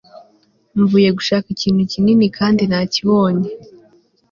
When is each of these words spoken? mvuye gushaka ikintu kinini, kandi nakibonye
mvuye 0.79 1.09
gushaka 1.17 1.47
ikintu 1.55 1.81
kinini, 1.91 2.25
kandi 2.37 2.63
nakibonye 2.69 3.49